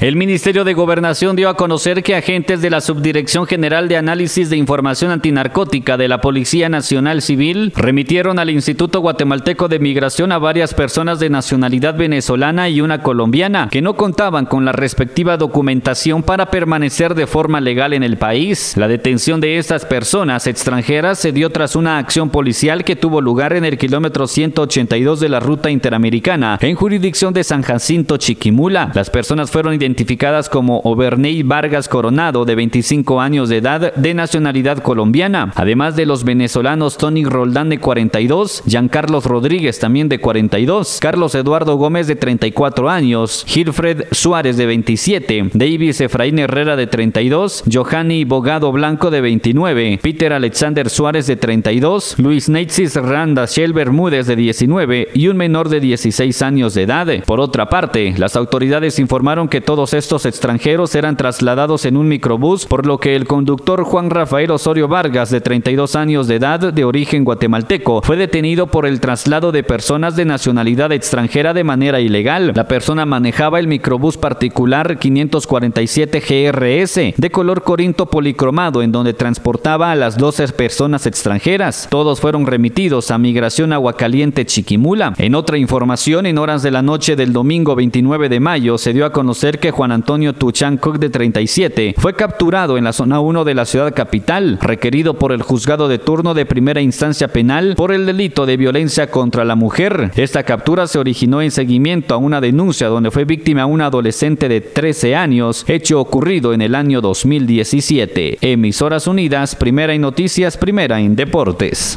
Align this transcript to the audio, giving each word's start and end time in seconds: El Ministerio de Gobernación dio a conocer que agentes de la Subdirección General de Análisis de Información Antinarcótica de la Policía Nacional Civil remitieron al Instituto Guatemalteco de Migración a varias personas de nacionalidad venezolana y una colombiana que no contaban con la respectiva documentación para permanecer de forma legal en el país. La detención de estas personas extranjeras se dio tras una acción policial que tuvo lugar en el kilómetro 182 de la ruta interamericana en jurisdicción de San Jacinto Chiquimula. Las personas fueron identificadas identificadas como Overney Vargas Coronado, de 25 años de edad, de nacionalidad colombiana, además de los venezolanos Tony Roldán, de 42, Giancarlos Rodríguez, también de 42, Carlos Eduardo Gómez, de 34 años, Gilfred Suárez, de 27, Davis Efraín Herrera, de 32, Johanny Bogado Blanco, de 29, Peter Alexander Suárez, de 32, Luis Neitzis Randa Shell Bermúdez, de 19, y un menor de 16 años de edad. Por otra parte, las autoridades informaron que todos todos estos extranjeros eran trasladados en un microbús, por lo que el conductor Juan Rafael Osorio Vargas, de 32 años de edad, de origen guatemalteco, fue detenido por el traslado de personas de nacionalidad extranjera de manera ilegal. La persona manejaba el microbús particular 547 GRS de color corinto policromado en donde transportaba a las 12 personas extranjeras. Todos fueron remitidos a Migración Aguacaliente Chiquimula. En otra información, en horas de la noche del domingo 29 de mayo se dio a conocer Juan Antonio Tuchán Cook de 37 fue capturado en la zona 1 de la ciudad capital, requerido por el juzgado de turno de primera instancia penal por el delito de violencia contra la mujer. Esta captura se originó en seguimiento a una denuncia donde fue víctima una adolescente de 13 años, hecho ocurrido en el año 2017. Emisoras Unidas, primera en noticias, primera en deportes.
El 0.00 0.14
Ministerio 0.14 0.62
de 0.62 0.74
Gobernación 0.74 1.34
dio 1.34 1.48
a 1.48 1.56
conocer 1.56 2.04
que 2.04 2.14
agentes 2.14 2.62
de 2.62 2.70
la 2.70 2.80
Subdirección 2.80 3.48
General 3.48 3.88
de 3.88 3.96
Análisis 3.96 4.48
de 4.48 4.56
Información 4.56 5.10
Antinarcótica 5.10 5.96
de 5.96 6.06
la 6.06 6.20
Policía 6.20 6.68
Nacional 6.68 7.20
Civil 7.20 7.72
remitieron 7.74 8.38
al 8.38 8.48
Instituto 8.48 9.00
Guatemalteco 9.00 9.66
de 9.66 9.80
Migración 9.80 10.30
a 10.30 10.38
varias 10.38 10.72
personas 10.72 11.18
de 11.18 11.30
nacionalidad 11.30 11.96
venezolana 11.96 12.68
y 12.68 12.80
una 12.80 13.02
colombiana 13.02 13.70
que 13.72 13.82
no 13.82 13.96
contaban 13.96 14.46
con 14.46 14.64
la 14.64 14.70
respectiva 14.70 15.36
documentación 15.36 16.22
para 16.22 16.48
permanecer 16.48 17.16
de 17.16 17.26
forma 17.26 17.60
legal 17.60 17.92
en 17.92 18.04
el 18.04 18.18
país. 18.18 18.76
La 18.76 18.86
detención 18.86 19.40
de 19.40 19.58
estas 19.58 19.84
personas 19.84 20.46
extranjeras 20.46 21.18
se 21.18 21.32
dio 21.32 21.50
tras 21.50 21.74
una 21.74 21.98
acción 21.98 22.30
policial 22.30 22.84
que 22.84 22.94
tuvo 22.94 23.20
lugar 23.20 23.52
en 23.52 23.64
el 23.64 23.76
kilómetro 23.76 24.28
182 24.28 25.18
de 25.18 25.28
la 25.28 25.40
ruta 25.40 25.72
interamericana 25.72 26.56
en 26.62 26.76
jurisdicción 26.76 27.34
de 27.34 27.42
San 27.42 27.62
Jacinto 27.62 28.16
Chiquimula. 28.16 28.92
Las 28.94 29.10
personas 29.10 29.50
fueron 29.50 29.72
identificadas 29.72 29.87
identificadas 29.88 30.50
como 30.50 30.82
Overney 30.84 31.42
Vargas 31.42 31.88
Coronado, 31.88 32.44
de 32.44 32.54
25 32.54 33.22
años 33.22 33.48
de 33.48 33.56
edad, 33.56 33.94
de 33.94 34.12
nacionalidad 34.12 34.82
colombiana, 34.82 35.50
además 35.56 35.96
de 35.96 36.04
los 36.04 36.24
venezolanos 36.24 36.98
Tony 36.98 37.24
Roldán, 37.24 37.70
de 37.70 37.78
42, 37.78 38.64
Giancarlos 38.66 39.24
Rodríguez, 39.24 39.78
también 39.78 40.10
de 40.10 40.20
42, 40.20 40.98
Carlos 41.00 41.34
Eduardo 41.34 41.76
Gómez, 41.76 42.06
de 42.06 42.16
34 42.16 42.90
años, 42.90 43.44
Gilfred 43.48 44.04
Suárez, 44.12 44.58
de 44.58 44.66
27, 44.66 45.50
Davis 45.54 46.02
Efraín 46.02 46.38
Herrera, 46.38 46.76
de 46.76 46.86
32, 46.86 47.64
Johanny 47.72 48.24
Bogado 48.24 48.70
Blanco, 48.70 49.10
de 49.10 49.22
29, 49.22 50.00
Peter 50.02 50.34
Alexander 50.34 50.90
Suárez, 50.90 51.26
de 51.26 51.36
32, 51.36 52.18
Luis 52.18 52.50
Neitzis 52.50 52.94
Randa 52.96 53.46
Shell 53.46 53.72
Bermúdez, 53.72 54.26
de 54.26 54.36
19, 54.36 55.08
y 55.14 55.28
un 55.28 55.38
menor 55.38 55.70
de 55.70 55.80
16 55.80 56.42
años 56.42 56.74
de 56.74 56.82
edad. 56.82 57.06
Por 57.24 57.40
otra 57.40 57.70
parte, 57.70 58.14
las 58.18 58.36
autoridades 58.36 58.98
informaron 58.98 59.48
que 59.48 59.62
todos 59.62 59.77
todos 59.78 59.94
estos 59.94 60.26
extranjeros 60.26 60.96
eran 60.96 61.16
trasladados 61.16 61.84
en 61.84 61.96
un 61.96 62.08
microbús, 62.08 62.66
por 62.66 62.84
lo 62.84 62.98
que 62.98 63.14
el 63.14 63.28
conductor 63.28 63.84
Juan 63.84 64.10
Rafael 64.10 64.50
Osorio 64.50 64.88
Vargas, 64.88 65.30
de 65.30 65.40
32 65.40 65.94
años 65.94 66.26
de 66.26 66.34
edad, 66.34 66.58
de 66.72 66.84
origen 66.84 67.22
guatemalteco, 67.22 68.02
fue 68.02 68.16
detenido 68.16 68.66
por 68.66 68.86
el 68.86 68.98
traslado 68.98 69.52
de 69.52 69.62
personas 69.62 70.16
de 70.16 70.24
nacionalidad 70.24 70.90
extranjera 70.90 71.54
de 71.54 71.62
manera 71.62 72.00
ilegal. 72.00 72.54
La 72.56 72.66
persona 72.66 73.06
manejaba 73.06 73.60
el 73.60 73.68
microbús 73.68 74.16
particular 74.16 74.98
547 74.98 76.18
GRS 76.18 77.14
de 77.16 77.30
color 77.30 77.62
corinto 77.62 78.06
policromado 78.06 78.82
en 78.82 78.90
donde 78.90 79.14
transportaba 79.14 79.92
a 79.92 79.94
las 79.94 80.18
12 80.18 80.48
personas 80.54 81.06
extranjeras. 81.06 81.86
Todos 81.88 82.20
fueron 82.20 82.46
remitidos 82.46 83.12
a 83.12 83.18
Migración 83.18 83.72
Aguacaliente 83.72 84.44
Chiquimula. 84.44 85.14
En 85.18 85.36
otra 85.36 85.56
información, 85.56 86.26
en 86.26 86.38
horas 86.38 86.64
de 86.64 86.72
la 86.72 86.82
noche 86.82 87.14
del 87.14 87.32
domingo 87.32 87.76
29 87.76 88.28
de 88.28 88.40
mayo 88.40 88.76
se 88.76 88.92
dio 88.92 89.06
a 89.06 89.12
conocer 89.12 89.60
Juan 89.70 89.92
Antonio 89.92 90.32
Tuchán 90.32 90.76
Cook 90.76 90.98
de 90.98 91.10
37 91.10 91.94
fue 91.98 92.14
capturado 92.14 92.76
en 92.76 92.84
la 92.84 92.92
zona 92.92 93.20
1 93.20 93.44
de 93.44 93.54
la 93.54 93.64
ciudad 93.64 93.94
capital, 93.94 94.58
requerido 94.60 95.14
por 95.14 95.32
el 95.32 95.42
juzgado 95.42 95.88
de 95.88 95.98
turno 95.98 96.34
de 96.34 96.46
primera 96.46 96.80
instancia 96.80 97.28
penal 97.28 97.74
por 97.76 97.92
el 97.92 98.06
delito 98.06 98.46
de 98.46 98.56
violencia 98.56 99.10
contra 99.10 99.44
la 99.44 99.54
mujer. 99.54 100.10
Esta 100.16 100.42
captura 100.42 100.86
se 100.86 100.98
originó 100.98 101.42
en 101.42 101.50
seguimiento 101.50 102.14
a 102.14 102.18
una 102.18 102.40
denuncia 102.40 102.88
donde 102.88 103.10
fue 103.10 103.24
víctima 103.24 103.66
una 103.66 103.86
adolescente 103.86 104.48
de 104.48 104.60
13 104.60 105.16
años, 105.16 105.64
hecho 105.68 106.00
ocurrido 106.00 106.52
en 106.52 106.62
el 106.62 106.74
año 106.74 107.00
2017. 107.00 108.38
Emisoras 108.40 109.06
Unidas, 109.06 109.54
primera 109.54 109.94
en 109.94 110.02
noticias, 110.02 110.56
primera 110.56 111.00
en 111.00 111.16
deportes. 111.16 111.96